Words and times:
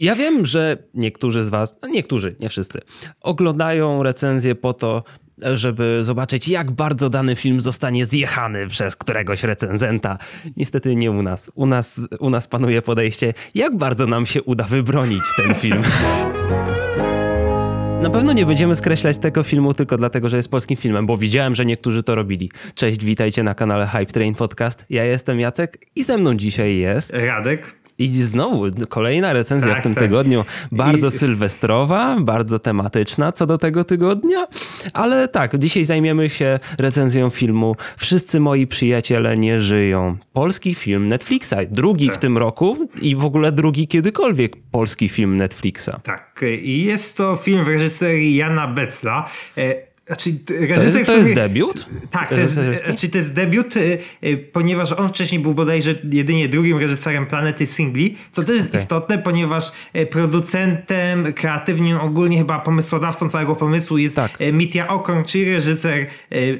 Ja 0.00 0.16
wiem, 0.16 0.46
że 0.46 0.76
niektórzy 0.94 1.44
z 1.44 1.48
Was, 1.48 1.76
no 1.82 1.88
niektórzy, 1.88 2.36
nie 2.40 2.48
wszyscy, 2.48 2.80
oglądają 3.22 4.02
recenzję 4.02 4.54
po 4.54 4.72
to, 4.72 5.04
żeby 5.54 5.98
zobaczyć, 6.04 6.48
jak 6.48 6.70
bardzo 6.70 7.10
dany 7.10 7.36
film 7.36 7.60
zostanie 7.60 8.06
zjechany 8.06 8.68
przez 8.68 8.96
któregoś 8.96 9.42
recenzenta. 9.42 10.18
Niestety 10.56 10.96
nie 10.96 11.10
u 11.10 11.22
nas. 11.22 11.50
U 11.54 11.66
nas, 11.66 12.02
u 12.20 12.30
nas 12.30 12.48
panuje 12.48 12.82
podejście, 12.82 13.34
jak 13.54 13.76
bardzo 13.76 14.06
nam 14.06 14.26
się 14.26 14.42
uda 14.42 14.64
wybronić 14.64 15.24
ten 15.36 15.54
film. 15.54 15.82
Na 18.02 18.10
pewno 18.10 18.32
nie 18.32 18.46
będziemy 18.46 18.74
skreślać 18.74 19.18
tego 19.18 19.42
filmu 19.42 19.74
tylko 19.74 19.96
dlatego, 19.96 20.28
że 20.28 20.36
jest 20.36 20.50
polskim 20.50 20.76
filmem, 20.76 21.06
bo 21.06 21.16
widziałem, 21.16 21.54
że 21.54 21.66
niektórzy 21.66 22.02
to 22.02 22.14
robili. 22.14 22.50
Cześć, 22.74 23.04
witajcie 23.04 23.42
na 23.42 23.54
kanale 23.54 23.86
Hype 23.86 24.12
Train 24.12 24.34
Podcast. 24.34 24.86
Ja 24.90 25.04
jestem 25.04 25.40
Jacek 25.40 25.78
i 25.96 26.02
ze 26.02 26.18
mną 26.18 26.36
dzisiaj 26.36 26.76
jest... 26.76 27.12
Radek. 27.12 27.79
I 28.00 28.08
znowu 28.08 28.64
kolejna 28.88 29.32
recenzja 29.32 29.72
tak, 29.72 29.80
w 29.80 29.82
tym 29.82 29.94
tak. 29.94 30.04
tygodniu. 30.04 30.44
Bardzo 30.72 31.08
I... 31.08 31.10
sylwestrowa, 31.10 32.16
bardzo 32.20 32.58
tematyczna 32.58 33.32
co 33.32 33.46
do 33.46 33.58
tego 33.58 33.84
tygodnia. 33.84 34.46
Ale 34.92 35.28
tak, 35.28 35.58
dzisiaj 35.58 35.84
zajmiemy 35.84 36.28
się 36.28 36.58
recenzją 36.78 37.30
filmu 37.30 37.76
Wszyscy 37.96 38.40
moi 38.40 38.66
przyjaciele 38.66 39.36
nie 39.36 39.60
żyją. 39.60 40.16
Polski 40.32 40.74
film 40.74 41.08
Netflixa. 41.08 41.54
Drugi 41.70 42.06
tak. 42.06 42.16
w 42.16 42.18
tym 42.18 42.38
roku 42.38 42.88
i 43.02 43.16
w 43.16 43.24
ogóle 43.24 43.52
drugi 43.52 43.88
kiedykolwiek 43.88 44.56
polski 44.70 45.08
film 45.08 45.36
Netflixa. 45.36 45.90
Tak, 46.02 46.44
i 46.62 46.84
jest 46.84 47.16
to 47.16 47.36
film 47.36 47.64
w 47.64 47.68
reżyserii 47.68 48.36
Jana 48.36 48.68
Becla. 48.68 49.28
E, 50.10 50.14
znaczy, 50.14 50.32
to 50.74 50.82
jest, 50.82 51.06
to 51.06 51.16
jest 51.16 51.34
debiut? 51.34 51.86
Tak, 52.10 52.28
to 52.28 52.34
jest, 52.34 52.54
znaczy, 52.86 53.08
to 53.08 53.18
jest 53.18 53.32
debiut, 53.32 53.76
y, 53.76 53.98
ponieważ 54.52 54.92
on 54.92 55.08
wcześniej 55.08 55.40
był 55.40 55.54
bodajże 55.54 55.94
jedynie 56.12 56.48
drugim 56.48 56.78
reżyserem 56.78 57.26
Planety 57.26 57.66
Singli, 57.66 58.16
co 58.32 58.42
też 58.42 58.56
jest 58.56 58.68
okay. 58.68 58.80
istotne, 58.80 59.18
ponieważ 59.18 59.72
producentem, 60.10 61.32
kreatywnym, 61.32 61.98
ogólnie 61.98 62.38
chyba 62.38 62.58
pomysłodawcą 62.58 63.28
całego 63.28 63.56
pomysłu 63.56 63.98
jest 63.98 64.16
tak. 64.16 64.38
Mitya 64.52 64.88
Okorn, 64.88 65.24
czyli 65.24 65.52
reżyser 65.52 66.06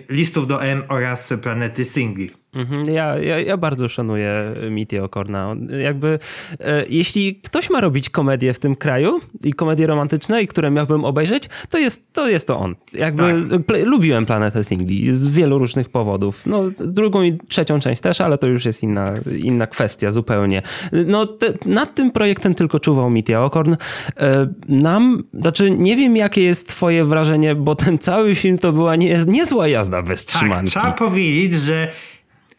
Listów 0.09 0.47
do 0.47 0.65
M 0.65 0.83
oraz 0.89 1.33
Planety 1.43 1.85
Singli. 1.85 2.40
Mhm, 2.55 2.87
ja, 2.87 3.19
ja, 3.19 3.41
ja, 3.41 3.57
bardzo 3.57 3.89
szanuję 3.89 4.55
Mitty 4.71 5.03
Okorna. 5.03 5.57
Jakby, 5.83 6.19
e, 6.61 6.85
jeśli 6.89 7.35
ktoś 7.35 7.71
ma 7.71 7.81
robić 7.81 8.11
komedię 8.11 8.55
w 8.55 8.59
tym 8.59 8.77
kraju 8.77 9.21
i 9.45 9.53
komedie 9.53 9.87
romantyczne, 9.87 10.43
i 10.43 10.47
które 10.47 10.71
miałbym 10.71 11.05
obejrzeć, 11.05 11.49
to 11.71 11.79
jest 11.79 12.13
to, 12.13 12.29
jest 12.29 12.47
to 12.47 12.59
on. 12.59 12.77
Jakby 12.93 13.23
tak. 13.67 13.87
lubiłem 13.87 14.27
Planetę 14.27 14.65
Singli 14.65 15.17
z 15.17 15.29
wielu 15.29 15.59
różnych 15.59 15.89
powodów. 15.89 16.43
No, 16.47 16.63
drugą 16.79 17.23
i 17.23 17.39
trzecią 17.49 17.81
część 17.81 18.03
też, 18.03 18.21
ale 18.21 18.39
to 18.39 18.47
już 18.47 18.65
jest 18.65 18.83
inna, 18.83 19.15
inna 19.39 19.67
kwestia 19.67 20.11
zupełnie. 20.11 20.63
No, 21.07 21.27
te, 21.27 21.47
nad 21.67 21.95
tym 21.95 22.11
projektem 22.11 22.55
tylko 22.55 22.81
czuwał 22.81 23.11
Mitty 23.11 23.39
Okorn. 23.39 23.77
E, 24.17 24.49
nam, 24.69 25.23
znaczy 25.33 25.71
nie 25.71 25.97
wiem 25.97 26.17
jakie 26.17 26.43
jest 26.43 26.69
twoje 26.69 27.05
wrażenie, 27.05 27.55
bo 27.55 27.75
ten 27.75 27.99
cały 27.99 28.35
film 28.35 28.59
to 28.59 28.73
była 28.73 28.97
nie, 28.97 29.19
niezła 29.27 29.69
jazda 29.69 30.03
bez 30.03 30.27
tak, 30.27 30.37
trzymanki. 30.37 30.73
Tak, 30.73 30.83
trzeba 30.83 31.09
powiedzieć, 31.09 31.55
że 31.55 31.89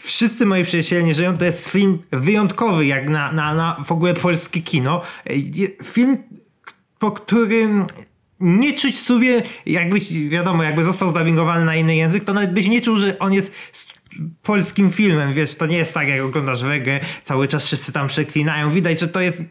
Wszyscy 0.01 0.45
moi 0.45 0.63
przyjaciele 0.63 1.03
nie 1.03 1.15
żyją 1.15 1.37
to 1.37 1.45
jest 1.45 1.69
film 1.69 1.97
wyjątkowy 2.11 2.85
jak 2.85 3.09
na, 3.09 3.31
na, 3.31 3.53
na 3.53 3.83
w 3.85 3.91
ogóle 3.91 4.13
polskie 4.13 4.61
kino. 4.61 5.01
Film, 5.83 6.17
po 6.99 7.11
którym 7.11 7.85
nie 8.39 8.73
czuć 8.73 8.99
sobie, 8.99 9.43
jakbyś, 9.65 10.13
wiadomo, 10.13 10.63
jakby 10.63 10.83
został 10.83 11.09
zdubbingowany 11.09 11.65
na 11.65 11.75
inny 11.75 11.95
język, 11.95 12.23
to 12.23 12.33
nawet 12.33 12.53
byś 12.53 12.67
nie 12.67 12.81
czuł, 12.81 12.97
że 12.97 13.19
on 13.19 13.33
jest 13.33 13.55
polskim 14.43 14.91
filmem, 14.91 15.33
wiesz, 15.33 15.55
to 15.55 15.65
nie 15.65 15.77
jest 15.77 15.93
tak, 15.93 16.07
jak 16.07 16.21
oglądasz 16.21 16.63
wege, 16.63 16.99
cały 17.23 17.47
czas 17.47 17.65
wszyscy 17.65 17.91
tam 17.91 18.07
przeklinają, 18.07 18.69
widać, 18.69 18.99
że 18.99 19.07
to 19.07 19.21
jest 19.21 19.41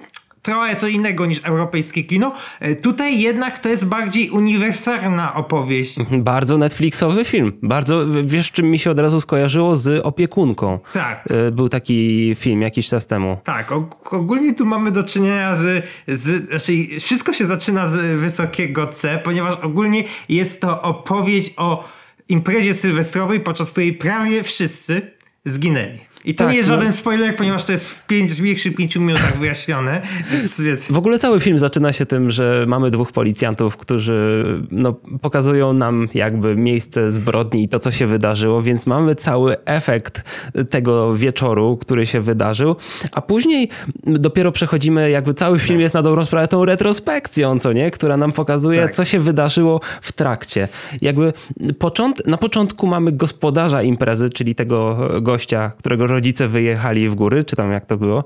trochę 0.43 0.77
co 0.77 0.89
innego 0.89 1.27
niż 1.27 1.41
europejskie 1.45 2.05
kino. 2.05 2.33
E, 2.61 2.75
tutaj 2.75 3.21
jednak 3.21 3.59
to 3.59 3.69
jest 3.69 3.85
bardziej 3.85 4.31
uniwersalna 4.31 5.35
opowieść. 5.35 5.99
Mhm, 5.99 6.23
bardzo 6.25 6.59
Netflixowy 6.59 7.25
film. 7.25 7.53
Bardzo, 7.63 8.05
wiesz 8.25 8.53
czym 8.53 8.71
mi 8.71 8.79
się 8.79 8.91
od 8.91 8.99
razu 8.99 9.21
skojarzyło? 9.21 9.77
Z 9.77 10.07
Opiekunką. 10.07 10.79
Tak. 10.93 11.29
E, 11.31 11.51
był 11.51 11.69
taki 11.69 12.33
film 12.35 12.63
jakiś 12.63 12.89
czas 12.89 13.07
temu. 13.07 13.39
Tak, 13.45 13.73
ogólnie 14.05 14.55
tu 14.55 14.67
mamy 14.67 14.91
do 14.91 15.03
czynienia 15.03 15.57
z, 15.57 15.85
z 16.09 16.49
znaczy 16.49 16.73
wszystko 17.01 17.33
się 17.33 17.47
zaczyna 17.47 17.87
z 17.87 18.21
wysokiego 18.21 18.87
C, 18.87 19.21
ponieważ 19.25 19.55
ogólnie 19.63 20.05
jest 20.29 20.61
to 20.61 20.83
opowieść 20.83 21.55
o 21.57 21.85
imprezie 22.29 22.75
sylwestrowej, 22.75 23.41
podczas 23.41 23.71
której 23.71 23.93
prawie 23.93 24.43
wszyscy 24.43 25.11
zginęli. 25.45 26.10
I 26.25 26.35
to 26.35 26.45
tak, 26.45 26.53
nie 26.53 26.59
jest 26.59 26.71
no. 26.71 26.77
żaden 26.77 26.93
spoiler, 26.93 27.37
ponieważ 27.37 27.65
to 27.65 27.73
jest 27.73 27.89
w 27.89 28.07
pięć, 28.07 28.41
większych 28.41 28.77
pięciu 28.77 29.01
minutach 29.01 29.39
wyjaśnione. 29.39 30.03
Więc... 30.59 30.93
W 30.93 30.99
ogóle 30.99 31.19
cały 31.19 31.41
film 31.41 31.59
zaczyna 31.59 31.93
się 31.93 32.07
tym, 32.07 32.31
że 32.31 32.65
mamy 32.69 32.91
dwóch 32.91 33.13
policjantów, 33.13 33.77
którzy 33.77 34.45
no, 34.71 34.93
pokazują 35.21 35.73
nam 35.73 36.09
jakby 36.15 36.57
miejsce 36.57 37.13
zbrodni 37.13 37.65
i 37.65 37.69
to, 37.69 37.79
co 37.79 37.91
się 37.91 38.07
wydarzyło, 38.07 38.63
więc 38.63 38.87
mamy 38.87 39.15
cały 39.15 39.65
efekt 39.65 40.25
tego 40.71 41.15
wieczoru, 41.15 41.77
który 41.77 42.07
się 42.07 42.21
wydarzył, 42.21 42.77
a 43.13 43.23
później 43.23 43.69
dopiero 44.07 44.53
przechodzimy, 44.53 45.11
jakby 45.11 45.35
cały 45.35 45.59
film 45.59 45.79
tak. 45.79 45.83
jest 45.83 45.95
na 45.95 46.03
dobrą 46.03 46.25
sprawę 46.25 46.49
tą 46.49 46.65
retrospekcją, 46.65 47.59
co 47.59 47.73
nie? 47.73 47.91
Która 47.91 48.17
nam 48.17 48.33
pokazuje, 48.33 48.83
tak. 48.83 48.95
co 48.95 49.05
się 49.05 49.21
wydarzyło 49.21 49.81
w 50.03 50.13
trakcie. 50.13 50.69
Jakby 51.03 51.33
począt... 51.79 52.27
na 52.27 52.37
początku 52.37 52.87
mamy 52.87 53.13
gospodarza 53.13 53.83
imprezy, 53.83 54.31
czyli 54.31 54.55
tego 54.55 55.09
gościa, 55.23 55.73
którego 55.79 56.07
rodzice 56.11 56.49
wyjechali 56.49 57.09
w 57.09 57.15
góry, 57.15 57.45
czy 57.45 57.57
tam 57.57 57.73
jak 57.73 57.87
to 57.87 57.97
było. 57.97 58.25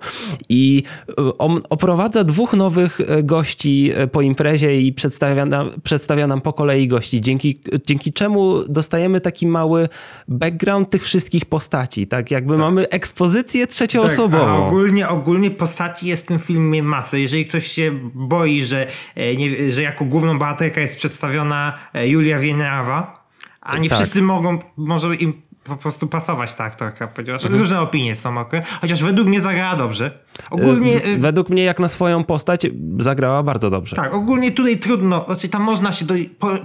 I 0.49 0.83
e, 1.09 1.13
on 1.39 1.61
oprowadza 1.71 2.25
dwóch 2.25 2.53
nowych 2.53 3.01
e, 3.01 3.23
gości 3.23 3.91
e, 3.95 4.07
po 4.07 4.23
imprezie 4.23 4.81
i 4.81 4.93
przedstawia 4.93 5.47
nam, 5.47 5.71
przedstawia 5.83 6.27
nam 6.27 6.41
po 6.41 6.53
kolei 6.53 6.89
gości, 6.89 7.21
dzięki, 7.21 7.61
dzięki 7.87 8.13
czemu 8.13 8.69
dostajemy 8.69 9.21
taki 9.21 9.47
mały 9.47 9.89
background 10.29 10.91
tych 10.91 11.03
wszystkich 11.03 11.45
postaci, 11.45 12.07
tak? 12.07 12.31
Jakby 12.31 12.53
tak. 12.53 12.61
mamy 12.61 12.89
ekspozycję 12.89 13.67
trzecioosobową. 13.67 14.45
Tak, 14.45 14.69
ogólnie, 14.69 15.09
ogólnie 15.09 15.51
postaci 15.51 16.07
jest 16.07 16.23
w 16.23 16.27
tym 16.27 16.39
filmie 16.39 16.83
masę. 16.83 17.21
Jeżeli 17.21 17.47
ktoś 17.47 17.67
się 17.67 17.93
boi, 18.15 18.65
że, 18.65 18.87
nie, 19.17 19.73
że 19.73 19.83
jako 19.83 20.05
główną 20.05 20.39
bohaterka 20.39 20.81
jest 20.81 20.97
przedstawiona 20.97 21.79
Julia 22.05 22.39
Wienawa, 22.39 23.25
a 23.61 23.79
nie 23.79 23.89
tak. 23.89 23.99
wszyscy 23.99 24.23
mogą, 24.23 24.59
może 24.77 25.17
im 25.17 25.35
po 25.65 25.77
prostu 25.77 26.07
pasować 26.07 26.55
ta 26.55 26.65
aktorka, 26.65 27.07
ponieważ 27.07 27.45
mhm. 27.45 27.61
różne 27.61 27.81
opinie 27.81 28.15
są, 28.15 28.39
ok? 28.39 28.53
chociaż 28.81 29.03
według 29.03 29.29
mnie 29.29 29.41
zagrała 29.41 29.77
dobrze. 29.77 30.11
Ogólnie... 30.51 31.01
W, 31.01 31.21
według 31.21 31.51
mnie 31.51 31.65
jak 31.65 31.81
na 31.81 31.89
swoją 31.89 32.25
postać 32.25 32.67
zagrała 32.99 33.43
bardzo 33.43 33.71
dobrze. 33.71 33.97
Tak, 33.97 34.15
ogólnie 34.15 34.53
tutaj 34.53 34.79
trudno, 34.79 35.25
znaczy 35.27 35.49
tam 35.49 35.63
można 35.63 35.93
się 35.93 36.05
do 36.05 36.15
po, 36.39 36.59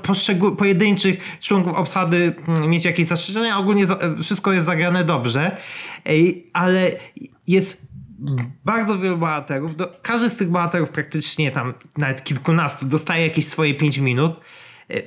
pojedynczych 0.58 1.40
członków 1.42 1.74
obsady 1.74 2.36
mm, 2.48 2.70
mieć 2.70 2.86
jakieś 2.86 3.08
zastrzeżenia, 3.08 3.58
ogólnie 3.58 3.86
za, 3.86 4.00
wszystko 4.24 4.52
jest 4.52 4.66
zagrane 4.66 5.04
dobrze, 5.04 5.58
ale 6.54 6.92
jest 7.48 7.90
bardzo 8.66 8.98
wielu 9.00 9.18
bohaterów, 9.18 9.76
do, 9.76 9.92
każdy 10.02 10.30
z 10.30 10.36
tych 10.36 10.50
bohaterów 10.50 10.90
praktycznie 10.90 11.52
tam 11.52 11.74
nawet 11.98 12.24
kilkunastu 12.24 12.86
dostaje 12.86 13.28
jakieś 13.28 13.48
swoje 13.48 13.76
5 13.76 13.98
minut 13.98 14.40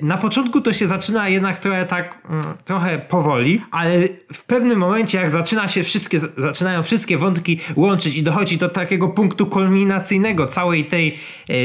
na 0.01 0.17
początku 0.17 0.61
to 0.61 0.73
się 0.73 0.87
zaczyna 0.87 1.29
jednak 1.29 1.59
trochę 1.59 1.85
tak, 1.85 2.17
mm, 2.29 2.43
trochę 2.65 2.99
powoli, 2.99 3.61
ale 3.71 3.91
w 4.33 4.43
pewnym 4.45 4.79
momencie, 4.79 5.17
jak 5.17 5.29
zaczyna 5.29 5.67
się 5.67 5.83
wszystkie, 5.83 6.19
zaczynają 6.37 6.83
wszystkie 6.83 7.17
wątki 7.17 7.59
łączyć 7.75 8.15
i 8.15 8.23
dochodzi 8.23 8.57
do 8.57 8.69
takiego 8.69 9.09
punktu 9.09 9.45
kulminacyjnego 9.45 10.47
całej 10.47 10.85
tej 10.85 11.19
yy, 11.49 11.55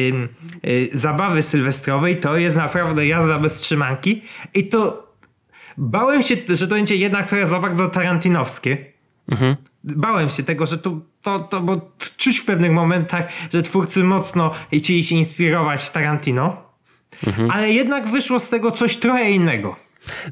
yy, 0.62 0.88
zabawy 0.92 1.42
sylwestrowej, 1.42 2.16
to 2.16 2.36
jest 2.36 2.56
naprawdę 2.56 3.06
jazda 3.06 3.38
bez 3.38 3.60
trzymanki. 3.60 4.22
I 4.54 4.68
to 4.68 5.08
bałem 5.76 6.22
się, 6.22 6.36
że 6.48 6.68
to 6.68 6.74
będzie 6.74 6.96
jednak 6.96 7.28
trochę 7.28 7.46
za 7.46 7.60
bardzo 7.60 7.88
tarantinowskie. 7.88 8.76
Mhm. 9.28 9.56
Bałem 9.84 10.28
się 10.28 10.42
tego, 10.42 10.66
że 10.66 10.78
to, 10.78 11.00
to, 11.22 11.40
to, 11.40 11.60
bo 11.60 11.80
czuć 12.16 12.38
w 12.38 12.44
pewnych 12.44 12.72
momentach, 12.72 13.28
że 13.52 13.62
twórcy 13.62 14.04
mocno 14.04 14.50
chcieli 14.72 15.04
się 15.04 15.14
inspirować 15.14 15.90
Tarantino. 15.90 16.67
Mhm. 17.26 17.50
Ale 17.50 17.72
jednak 17.72 18.08
wyszło 18.08 18.40
z 18.40 18.48
tego 18.48 18.70
coś 18.70 18.96
trochę 18.96 19.30
innego. 19.30 19.76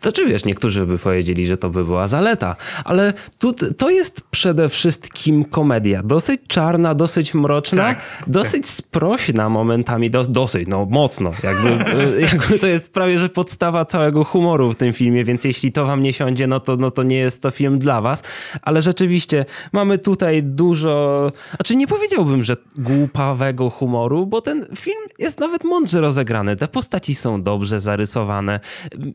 To 0.01 0.13
czy 0.13 0.27
wiesz, 0.27 0.45
niektórzy 0.45 0.87
by 0.87 0.99
powiedzieli, 0.99 1.47
że 1.47 1.57
to 1.57 1.71
by 1.71 1.85
była 1.85 2.07
zaleta, 2.07 2.57
ale 2.85 3.13
tu, 3.39 3.53
to 3.53 3.91
jest 3.91 4.21
przede 4.31 4.69
wszystkim 4.69 5.45
komedia. 5.45 6.03
Dosyć 6.03 6.41
czarna, 6.49 6.95
dosyć 6.95 7.35
mroczna, 7.35 7.83
tak, 7.83 8.01
dosyć 8.27 8.67
sprośna 8.67 9.49
momentami, 9.49 10.11
do, 10.11 10.25
dosyć, 10.25 10.69
no 10.69 10.87
mocno. 10.91 11.31
Jakby, 11.43 11.79
jakby 12.33 12.59
to 12.59 12.67
jest 12.67 12.93
prawie, 12.93 13.19
że 13.19 13.29
podstawa 13.29 13.85
całego 13.85 14.25
humoru 14.25 14.73
w 14.73 14.77
tym 14.77 14.93
filmie, 14.93 15.25
więc 15.25 15.45
jeśli 15.45 15.73
to 15.73 15.87
wam 15.87 16.03
nie 16.03 16.13
siądzie, 16.13 16.47
no 16.47 16.61
to, 16.61 16.77
no 16.77 16.91
to 16.91 17.03
nie 17.03 17.17
jest 17.17 17.43
to 17.43 17.51
film 17.51 17.79
dla 17.79 18.01
was. 18.01 18.23
Ale 18.63 18.83
rzeczywiście 18.83 19.45
mamy 19.73 19.99
tutaj 19.99 20.43
dużo, 20.43 21.33
znaczy 21.57 21.77
nie 21.77 21.87
powiedziałbym, 21.87 22.45
że 22.45 22.57
głupawego 22.77 23.71
humoru, 23.71 24.27
bo 24.27 24.41
ten 24.41 24.67
film 24.77 25.01
jest 25.19 25.41
nawet 25.41 25.65
mądrze 25.65 26.01
rozegrany. 26.01 26.57
Te 26.57 26.69
postaci 26.69 27.15
są 27.15 27.43
dobrze 27.43 27.81
zarysowane. 27.81 28.61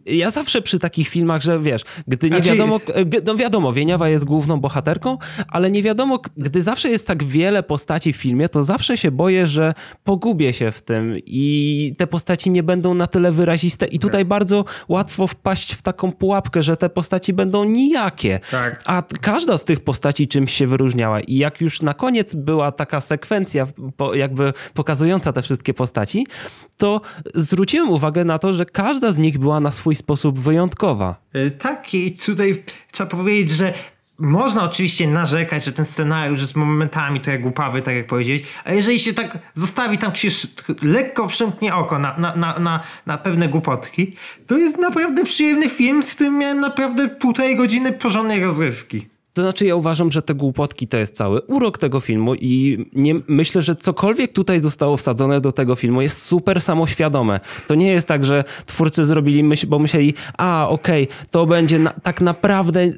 Ja 0.06 0.31
zawsze 0.31 0.40
zawsze 0.41 0.61
przy 0.61 0.79
takich 0.79 1.07
filmach, 1.07 1.41
że 1.41 1.59
wiesz, 1.59 1.81
gdy 2.07 2.29
nie 2.29 2.35
Znaczy- 2.35 2.49
wiadomo, 2.49 2.79
no 3.25 3.35
wiadomo, 3.35 3.73
Wieniawa 3.73 4.09
jest 4.09 4.25
główną 4.25 4.59
bohaterką, 4.59 5.17
ale 5.47 5.71
nie 5.71 5.83
wiadomo, 5.83 6.19
gdy 6.38 6.61
zawsze 6.61 6.89
jest 6.89 7.07
tak 7.07 7.23
wiele 7.23 7.63
postaci 7.63 8.13
w 8.13 8.15
filmie, 8.15 8.49
to 8.49 8.63
zawsze 8.63 8.97
się 8.97 9.11
boję, 9.11 9.47
że 9.47 9.73
pogubię 10.03 10.53
się 10.53 10.71
w 10.71 10.81
tym 10.81 11.15
i 11.25 11.95
te 11.97 12.07
postaci 12.07 12.51
nie 12.51 12.63
będą 12.63 12.93
na 12.93 13.07
tyle 13.07 13.31
wyraziste 13.31 13.85
i 13.85 13.99
tutaj 13.99 14.25
bardzo 14.25 14.65
łatwo 14.89 15.27
wpaść 15.27 15.73
w 15.73 15.81
taką 15.81 16.11
pułapkę, 16.11 16.63
że 16.63 16.77
te 16.77 16.89
postaci 16.89 17.33
będą 17.33 17.63
nijakie. 17.63 18.39
Tak. 18.51 18.81
A 18.85 19.03
każda 19.21 19.57
z 19.57 19.63
tych 19.65 19.79
postaci 19.79 20.27
czymś 20.27 20.53
się 20.53 20.67
wyróżniała 20.67 21.19
i 21.19 21.38
jak 21.38 21.61
już 21.61 21.81
na 21.81 21.93
koniec 21.93 22.35
była 22.35 22.71
taka 22.71 23.01
sekwencja 23.01 23.67
jakby 24.13 24.53
pokazująca 24.73 25.33
te 25.33 25.41
wszystkie 25.41 25.73
postaci, 25.73 26.25
to 26.77 27.01
zwróciłem 27.35 27.89
uwagę 27.89 28.23
na 28.25 28.38
to, 28.38 28.53
że 28.53 28.65
każda 28.65 29.11
z 29.11 29.17
nich 29.17 29.39
była 29.39 29.59
na 29.59 29.71
swój 29.71 29.95
sposób 29.95 30.30
wyjątkowa. 30.39 31.15
Y, 31.35 31.51
Tak, 31.51 31.93
i 31.93 32.11
tutaj 32.11 32.63
trzeba 32.91 33.09
powiedzieć, 33.09 33.49
że 33.49 33.73
można 34.21 34.63
oczywiście 34.63 35.07
narzekać, 35.07 35.65
że 35.65 35.71
ten 35.71 35.85
scenariusz 35.85 36.41
jest 36.41 36.55
momentami 36.55 37.21
trochę 37.21 37.39
głupawy, 37.39 37.81
tak 37.81 37.95
jak 37.95 38.07
powiedzieć, 38.07 38.43
a 38.63 38.73
jeżeli 38.73 38.99
się 38.99 39.13
tak 39.13 39.37
zostawi 39.53 39.97
tam 39.97 40.15
się 40.15 40.27
lekko 40.81 41.27
przymknie 41.27 41.75
oko 41.75 41.99
na, 41.99 42.17
na, 42.17 42.35
na, 42.35 42.59
na, 42.59 42.83
na 43.05 43.17
pewne 43.17 43.47
głupotki, 43.47 44.15
to 44.47 44.57
jest 44.57 44.77
naprawdę 44.77 45.23
przyjemny 45.23 45.69
film, 45.69 46.03
z 46.03 46.15
tym 46.15 46.37
miałem 46.37 46.59
naprawdę 46.59 47.09
półtorej 47.09 47.57
godziny 47.57 47.91
porządnej 47.91 48.43
rozrywki. 48.43 49.07
To 49.33 49.43
znaczy, 49.43 49.65
ja 49.65 49.75
uważam, 49.75 50.11
że 50.11 50.21
te 50.21 50.35
głupotki 50.35 50.87
to 50.87 50.97
jest 50.97 51.15
cały 51.15 51.41
urok 51.41 51.77
tego 51.77 51.99
filmu 51.99 52.35
i 52.35 52.85
nie, 52.93 53.15
myślę, 53.27 53.61
że 53.61 53.75
cokolwiek 53.75 54.33
tutaj 54.33 54.59
zostało 54.59 54.97
wsadzone 54.97 55.41
do 55.41 55.51
tego 55.51 55.75
filmu 55.75 56.01
jest 56.01 56.21
super 56.21 56.61
samoświadome. 56.61 57.39
To 57.67 57.75
nie 57.75 57.91
jest 57.91 58.07
tak, 58.07 58.25
że 58.25 58.43
twórcy 58.65 59.05
zrobili, 59.05 59.43
myśl, 59.43 59.67
bo 59.67 59.79
myśleli, 59.79 60.13
a 60.37 60.67
okej, 60.69 61.07
to 61.31 61.45
będzie 61.45 61.79
na, 61.79 61.93
tak 61.93 62.21
naprawdę 62.21 62.91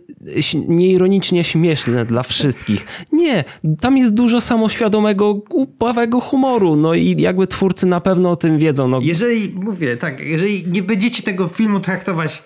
nieironicznie 0.68 1.44
śmieszne 1.44 2.06
dla 2.06 2.24
wszystkich. 2.24 2.86
Nie, 3.12 3.44
tam 3.82 3.98
jest 3.98 4.14
dużo 4.14 4.42
samoświadomego, 4.42 5.34
głupawego 5.34 6.20
humoru. 6.20 6.76
No 6.76 6.94
i 6.94 7.22
jakby 7.22 7.48
twórcy 7.48 7.86
na 7.86 8.02
pewno 8.02 8.32
o 8.32 8.36
tym 8.36 8.58
wiedzą. 8.60 8.88
No, 8.88 9.00
Jeżeli, 9.02 9.50
mówię, 9.50 9.98
tak, 9.98 10.20
jeżeli 10.20 10.68
nie 10.68 10.84
będziecie 10.84 11.24
tego 11.24 11.48
filmu 11.48 11.80
traktować 11.80 12.44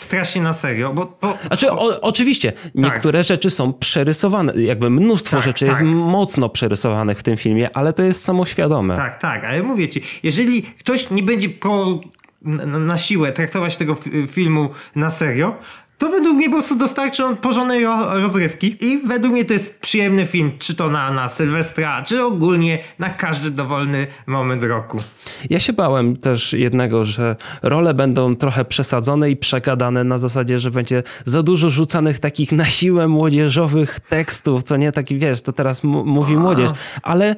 strasznie 0.00 0.42
na 0.42 0.52
serio, 0.52 0.92
bo, 0.94 1.16
bo 1.22 1.38
Znaczy, 1.46 1.70
o, 1.72 2.00
oczywiście, 2.00 2.52
niektóre 2.74 3.22
rzeczy 3.22 3.50
są 3.50 3.72
przerysowane, 3.72 4.52
jakby 4.62 4.90
mnóstwo 4.90 5.36
Tak, 5.36 5.44
rzeczy 5.44 5.66
tak. 5.66 5.68
jest 5.74 5.82
mocno 5.94 6.48
przerysowanych 6.48 7.18
w 7.18 7.22
tym 7.22 7.36
filmie, 7.36 7.76
ale 7.76 7.92
to 7.92 8.02
jest 8.02 8.20
samoświadome. 8.24 8.96
Tak, 8.96 9.18
tak, 9.20 9.44
ale 9.44 9.62
mówię 9.62 9.88
ci, 9.88 10.02
jeżeli 10.22 10.62
ktoś 10.62 11.10
nie 11.10 11.22
będzie 11.22 11.48
po, 11.48 12.00
na, 12.42 12.98
siłę 12.98 13.32
traktować 13.32 13.76
tego 13.76 13.94
fi- 13.94 14.26
filmu 14.26 14.70
na 14.96 15.10
serio, 15.10 15.54
to 15.98 16.08
według 16.08 16.36
mnie 16.36 16.50
po 16.50 16.56
prostu 16.56 16.76
dostarczy 16.76 17.24
on 17.24 17.36
porządnej 17.36 17.84
ro- 17.84 18.20
rozrywki 18.20 18.84
i 18.84 18.98
według 19.06 19.32
mnie 19.32 19.44
to 19.44 19.52
jest 19.52 19.78
przyjemny 19.80 20.26
film, 20.26 20.52
czy 20.58 20.74
to 20.74 20.90
na, 20.90 21.12
na 21.12 21.28
Sylwestra, 21.28 22.02
czy 22.02 22.24
ogólnie 22.24 22.78
na 22.98 23.10
każdy 23.10 23.50
dowolny 23.50 24.06
moment 24.26 24.62
roku. 24.64 24.98
Ja 25.50 25.58
się 25.58 25.72
bałem 25.72 26.16
też 26.16 26.52
jednego, 26.52 27.04
że 27.04 27.36
role 27.62 27.94
będą 27.94 28.36
trochę 28.36 28.64
przesadzone 28.64 29.30
i 29.30 29.36
przegadane 29.36 30.04
na 30.04 30.18
zasadzie, 30.18 30.60
że 30.60 30.70
będzie 30.70 31.02
za 31.24 31.42
dużo 31.42 31.70
rzucanych 31.70 32.18
takich 32.18 32.52
na 32.52 32.64
siłę 32.64 33.08
młodzieżowych 33.08 34.00
tekstów, 34.00 34.62
co 34.62 34.76
nie 34.76 34.92
taki, 34.92 35.18
wiesz, 35.18 35.42
to 35.42 35.52
teraz 35.52 35.84
mówi 35.84 36.36
młodzież, 36.36 36.70
ale 37.02 37.36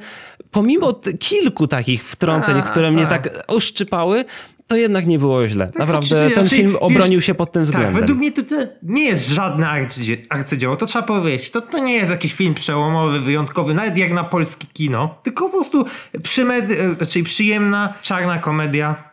pomimo 0.50 1.00
kilku 1.18 1.66
takich 1.66 2.04
wtrąceń, 2.04 2.58
A, 2.58 2.62
które 2.62 2.90
mnie 2.90 3.06
tak. 3.06 3.28
tak 3.34 3.52
uszczypały, 3.56 4.24
to 4.70 4.76
jednak 4.76 5.06
nie 5.06 5.18
było 5.18 5.48
źle. 5.48 5.64
Naprawdę 5.78 5.94
Oczywiście, 6.16 6.34
ten 6.34 6.46
znaczy, 6.46 6.56
film 6.56 6.72
wiesz, 6.72 6.80
obronił 6.82 7.20
się 7.20 7.34
pod 7.34 7.52
tym 7.52 7.64
względem. 7.64 7.92
Tak, 7.92 8.00
według 8.00 8.18
mnie 8.18 8.32
to, 8.32 8.42
to 8.42 8.54
nie 8.82 9.04
jest 9.04 9.28
żadne 9.28 9.66
arcydzie- 9.66 10.16
arcydzieło, 10.28 10.76
to 10.76 10.86
trzeba 10.86 11.06
powiedzieć. 11.06 11.50
To, 11.50 11.60
to 11.60 11.78
nie 11.78 11.94
jest 11.94 12.10
jakiś 12.10 12.34
film 12.34 12.54
przełomowy, 12.54 13.20
wyjątkowy, 13.20 13.74
nawet 13.74 13.96
jak 13.96 14.12
na 14.12 14.24
polskie 14.24 14.66
kino, 14.72 15.14
tylko 15.22 15.44
po 15.48 15.50
prostu 15.56 15.84
przymed- 16.18 16.96
e, 17.02 17.06
czyli 17.06 17.24
przyjemna, 17.24 17.94
czarna 18.02 18.38
komedia. 18.38 19.09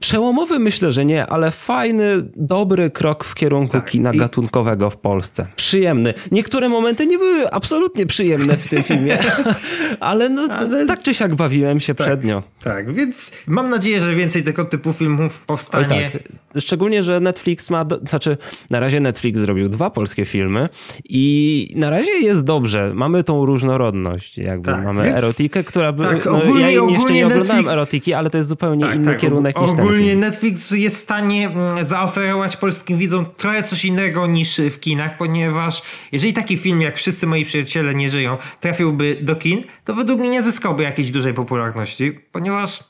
Przełomowy 0.00 0.58
myślę, 0.58 0.92
że 0.92 1.04
nie, 1.04 1.26
ale 1.26 1.50
fajny, 1.50 2.04
dobry 2.36 2.90
krok 2.90 3.24
w 3.24 3.34
kierunku 3.34 3.72
Tak, 3.72 3.90
kina 3.90 4.12
i- 4.12 4.16
gatunkowego 4.18 4.90
w 4.90 4.96
Polsce. 4.96 5.46
Przyjemny. 5.56 6.14
Niektóre 6.32 6.68
momenty 6.68 7.06
nie 7.06 7.18
były 7.18 7.50
absolutnie 7.50 8.06
przyjemne 8.06 8.56
w 8.56 8.68
tym 8.68 8.82
filmie, 8.82 9.18
ale 10.00 10.28
no 10.28 10.42
Ale- 10.50 10.86
tak 10.86 11.02
czy 11.02 11.14
siak 11.14 11.34
bawiłem 11.34 11.80
się 11.80 11.94
przednio. 11.94 12.42
Tak, 12.64 12.92
więc 12.94 13.32
mam 13.46 13.70
nadzieję, 13.70 14.00
że 14.00 14.14
więcej 14.14 14.42
tego 14.44 14.64
typu 14.64 14.92
filmów 14.92 15.32
Oj 15.40 15.46
powstanie. 15.46 16.10
tak. 16.12 16.22
Szczególnie, 16.62 17.02
że 17.02 17.20
Netflix 17.20 17.70
ma, 17.70 17.84
do, 17.84 17.98
znaczy 18.08 18.36
na 18.70 18.80
razie 18.80 19.00
Netflix 19.00 19.38
zrobił 19.40 19.68
dwa 19.68 19.90
polskie 19.90 20.24
filmy 20.24 20.68
i 21.04 21.72
na 21.76 21.90
razie 21.90 22.10
jest 22.12 22.44
dobrze. 22.44 22.92
Mamy 22.94 23.24
tą 23.24 23.46
różnorodność. 23.46 24.38
Jakby 24.38 24.70
Tak, 24.70 24.84
mamy 24.84 25.04
więc- 25.04 25.16
erotykę, 25.18 25.64
która 25.64 25.92
by, 25.92 26.02
tak, 26.04 26.24
no, 26.26 26.42
ogólnie- 26.42 26.60
ja 26.60 26.68
jej 26.70 26.74
jeszcze 26.76 26.88
nie 26.90 26.96
ogólnie 26.98 27.26
oglądałem 27.26 27.64
Netflix- 27.64 27.72
erotyki, 27.72 28.14
ale 28.14 28.30
to 28.30 28.36
jest 28.38 28.48
zupełnie 28.48 28.84
Tak, 28.84 28.96
inny 28.96 29.06
tak, 29.06 29.18
kierunek 29.18 29.41
niż 29.48 29.70
Ogólnie. 29.70 30.16
Netflix 30.16 30.70
jest 30.70 30.96
w 30.96 31.00
stanie 31.02 31.46
mm, 31.46 31.84
zaoferować 31.84 32.56
polskim 32.56 32.98
widzom 32.98 33.26
trochę 33.36 33.62
coś 33.62 33.84
innego 33.84 34.26
niż 34.26 34.60
w 34.70 34.80
kinach, 34.80 35.16
ponieważ 35.16 35.82
jeżeli 36.12 36.32
taki 36.32 36.56
film 36.56 36.80
jak 36.80 36.96
Wszyscy 36.96 37.26
moi 37.26 37.44
przyjaciele 37.44 37.94
nie 37.94 38.10
żyją 38.10 38.38
trafiłby 38.60 39.18
do 39.22 39.36
kin, 39.36 39.64
to 39.84 39.94
według 39.94 40.20
mnie 40.20 40.30
nie 40.30 40.42
zyskałby 40.42 40.82
jakiejś 40.82 41.10
dużej 41.10 41.34
popularności, 41.34 42.12
ponieważ 42.32 42.84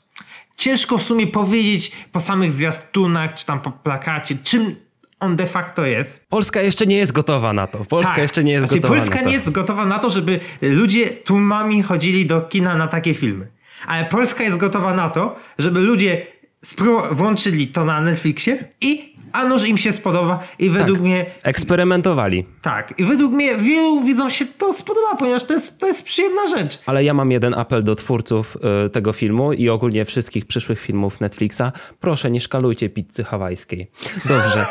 ciężko 0.57 0.97
w 0.97 1.01
sumie 1.03 1.27
powiedzieć 1.27 1.91
po 2.11 2.19
samych 2.19 2.51
zwiastunach, 2.51 3.33
czy 3.33 3.45
tam 3.45 3.61
po 3.61 3.71
plakacie, 3.71 4.35
czym 4.43 4.75
on 5.19 5.35
de 5.35 5.47
facto 5.47 5.85
jest. 5.85 6.25
Polska 6.29 6.61
jeszcze 6.61 6.85
nie 6.85 6.97
jest 6.97 7.11
gotowa 7.11 7.53
na 7.53 7.67
to. 7.67 7.85
Polska 7.85 8.13
Tak. 8.13 8.21
jeszcze 8.21 8.43
nie 8.43 8.51
jest 8.51 8.65
znaczy, 8.67 8.81
gotowa 8.81 8.99
Polska 8.99 9.15
na 9.15 9.21
to. 9.21 9.27
nie 9.27 9.33
jest 9.33 9.49
gotowa 9.49 9.85
na 9.85 9.99
to, 9.99 10.09
żeby 10.09 10.39
ludzie 10.61 11.07
tłumami 11.07 11.83
chodzili 11.83 12.25
do 12.25 12.41
kina 12.41 12.75
na 12.75 12.87
takie 12.87 13.13
filmy. 13.13 13.47
Ale 13.87 14.05
Polska 14.05 14.43
jest 14.43 14.57
gotowa 14.57 14.93
na 14.93 15.09
to, 15.09 15.35
żeby 15.57 15.79
ludzie 15.79 16.25
spró- 16.65 17.13
włączyli 17.15 17.67
to 17.67 17.85
na 17.85 18.01
Netflixie 18.01 18.63
i 18.81 19.13
a 19.33 19.65
im 19.65 19.77
się 19.77 19.91
spodoba 19.91 20.39
i 20.59 20.69
według 20.69 20.97
Tak. 20.97 21.05
mnie 21.05 21.25
Eksperymentowali. 21.43 22.45
tak. 22.61 22.93
I 22.97 23.03
według 23.03 23.33
mnie 23.33 23.55
wielu 23.57 24.03
widzom 24.03 24.31
się 24.31 24.45
to 24.45 24.73
spodoba, 24.73 25.15
ponieważ 25.19 25.43
to 25.43 25.53
jest, 25.53 25.77
to 25.77 25.87
jest 25.87 26.03
przyjemna 26.03 26.41
rzecz. 26.47 26.79
Ale 26.85 27.03
ja 27.03 27.13
mam 27.13 27.31
jeden 27.31 27.53
apel 27.53 27.83
do 27.83 27.95
twórców 27.95 28.57
y, 28.85 28.89
tego 28.89 29.13
filmu 29.13 29.53
i 29.53 29.69
ogólnie 29.69 30.05
wszystkich 30.05 30.45
przyszłych 30.45 30.79
filmów 30.79 31.21
Netflixa. 31.21 31.61
Proszę, 31.99 32.31
nie 32.31 32.41
szkalujcie 32.41 32.89
pizzy 32.89 33.23
hawajskiej. 33.23 33.87
Dobrze. 34.25 34.65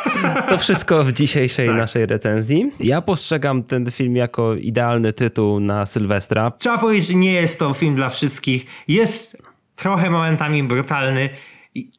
To 0.48 0.58
wszystko 0.58 1.04
w 1.04 1.12
dzisiejszej 1.12 1.68
Tak. 1.68 1.76
naszej 1.76 2.06
recenzji. 2.06 2.70
Ja 2.80 3.00
postrzegam 3.02 3.62
ten 3.62 3.90
film 3.90 4.16
jako 4.16 4.54
idealny 4.54 5.12
tytuł 5.12 5.60
na 5.60 5.86
Sylwestra. 5.86 6.52
Trzeba 6.58 6.78
powiedzieć, 6.78 7.08
że 7.08 7.14
nie 7.14 7.32
jest 7.32 7.58
to 7.58 7.72
film 7.72 7.94
dla 7.94 8.08
wszystkich. 8.08 8.66
Jest 8.88 9.42
trochę 9.76 10.10
momentami 10.10 10.62
brutalny. 10.62 11.28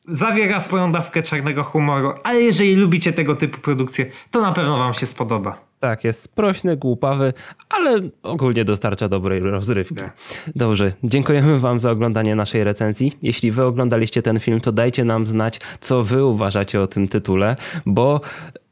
Zawiera 0.08 0.62
swoją 0.62 0.92
dawkę 0.92 1.22
czarnego 1.22 1.64
humoru, 1.64 2.14
ale 2.24 2.42
jeżeli 2.42 2.76
lubicie 2.76 3.14
tego 3.14 3.36
typu 3.36 3.62
produkcje, 3.62 4.06
to 4.32 4.42
na 4.42 4.52
pewno 4.52 4.78
wam 4.78 4.94
się 4.94 5.06
spodoba. 5.06 5.74
Tak, 5.84 6.04
jest 6.04 6.22
sprośny, 6.22 6.78
głupawy, 6.78 7.34
ale 7.70 8.02
ogólnie 8.24 8.66
dostarcza 8.66 9.10
dobrej 9.10 9.40
rozrywki. 9.40 9.96
Tak. 9.96 10.18
Dobrze, 10.56 10.94
dziękujemy 11.04 11.60
Wam 11.60 11.80
za 11.80 11.92
oglądanie 11.92 12.36
naszej 12.36 12.64
recenzji. 12.64 13.18
Jeśli 13.22 13.52
Wy 13.52 13.64
oglądaliście 13.64 14.22
ten 14.22 14.40
film, 14.40 14.62
to 14.62 14.72
dajcie 14.72 15.04
nam 15.04 15.28
znać, 15.28 15.60
co 15.80 16.04
Wy 16.04 16.26
uważacie 16.26 16.82
o 16.82 16.88
tym 16.88 17.08
tytule, 17.08 17.56
bo 17.86 18.22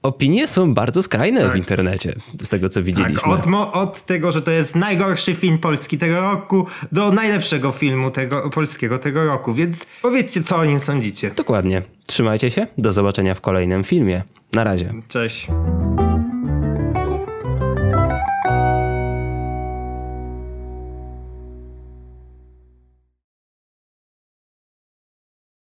opinie 0.03 0.47
są 0.47 0.73
bardzo 0.73 1.03
skrajne 1.03 1.49
w 1.49 1.55
internecie, 1.55 2.15
z 2.41 2.47
tego 2.49 2.69
co 2.69 2.79
Tak, 2.79 2.83
widzieliśmy. 2.85 3.31
od, 3.33 3.45
mo- 3.45 3.71
od 3.73 4.05
tego, 4.05 4.31
że 4.31 4.41
to 4.41 4.51
jest 4.51 4.75
najgorszy 4.75 5.35
film 5.35 5.57
polski 5.57 5.97
tego 5.97 6.21
roku, 6.21 6.65
do 6.91 7.11
najlepszego 7.11 7.71
filmu 7.71 8.11
tego, 8.11 8.49
polskiego 8.49 8.99
tego 8.99 9.25
roku, 9.25 9.53
więc 9.53 9.85
powiedzcie, 10.01 10.43
co 10.43 10.55
o 10.57 10.65
nim 10.65 10.79
sądzicie. 10.79 11.31
Dokładnie. 11.31 11.81
Trzymajcie 12.07 12.51
się, 12.51 12.67
do 12.77 12.93
zobaczenia 12.93 13.35
w 13.35 13.41
kolejnym 13.41 13.83
filmie. 13.83 14.23
Na 14.53 14.63
razie. 14.63 14.93
Cześć. 15.07 15.47